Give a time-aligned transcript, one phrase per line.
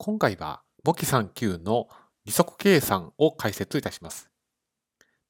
[0.00, 1.88] 今回は簿記3級の
[2.24, 4.30] 利息計算を解説いたします。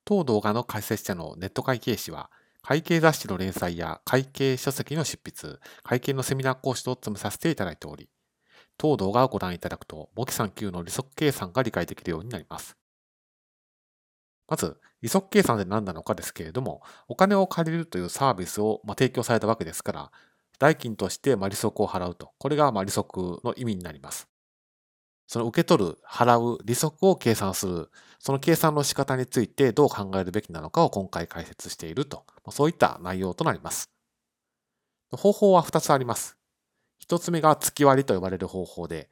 [0.04, 8.10] 当動画の解説者のネット会計士は、会計雑誌の連載や会計書籍の執筆、会計のセミナー講師を務めさせていただいており、
[8.76, 12.76] 当動画をご覧いただくと、簿記3級の利息計算が理解できるようになります。
[14.48, 20.12] まず、利息計算で何なのかですけれども、お金を借りるというサービスを提供されたわけですから、
[20.58, 24.28] 代金として利息を払うと、これが利息の意味になります。
[25.28, 33.90] その受け取る、払う、利息を計算する、その計算の仕方についてどう考えるべきなのかを今回解説していると、そういった内容となります。
[35.12, 36.38] 方法は2つあります。
[37.06, 39.10] 1つ目が月割りと呼ばれる方法で、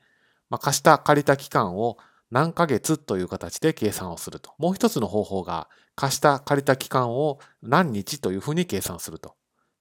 [0.48, 1.98] まあ、貸した借りた期間を
[2.30, 4.54] 何ヶ月という形で計算をすると。
[4.58, 9.34] もう一つの方法が貸した借りた期間を何日というふうに計算すると。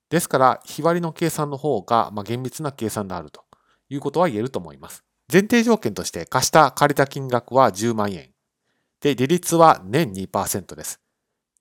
[0.10, 3.46] ですから、日割りの計算の方がま厳密な計算であると
[3.88, 5.06] いうことは言えると思います。
[5.32, 8.30] 前提条件として貸した借りた金額は10万円。
[9.02, 11.00] で、利率は年2%です。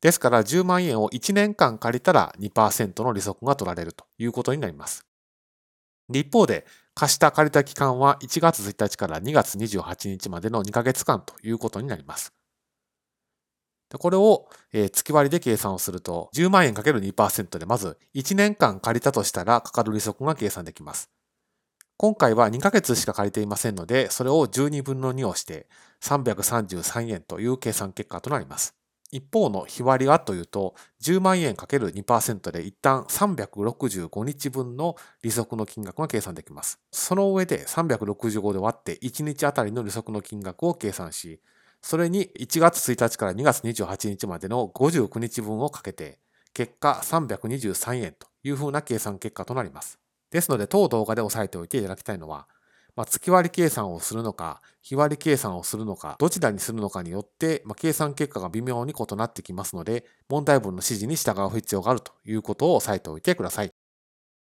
[0.00, 5.06] ですから10万円を1年間借りたら2%の利息が取られるということになります。
[6.12, 12.32] 一方で、貸した借りた期間は1月1日から2月28日までの2ヶ月間ということになります。
[13.98, 14.48] これを
[14.92, 21.10] 月割りで計算をすると、10万円 ×2% でまず1年間借りたとしたらかかる利息が計算できます。
[21.96, 25.68] 今回は2ヶ月しか借りていませんので、それを12分の2をして
[26.02, 28.74] 333円という計算結果となります。
[29.12, 36.80] 一方の日割りはというと、10万円 ×2% で一旦365日分の利息の金額が計算できます。
[36.90, 41.40] その上で365で割って1日あたりの利息の金額を計算し、
[41.80, 46.18] それに1月1日から2月28日までの59日分をかけて、
[46.52, 50.03] 結果323円というふうな計算結果となります。
[50.34, 52.48] ですので、当動画で押さえておいていただきたいのは、
[52.96, 63.83] まあ、月割り計算をするのか、日割り計算をするのか、どちらにするのかによって、まあ、計算結果が微妙に異なってきますので、問題文の指示に従う必要があるということを押さえておいてください。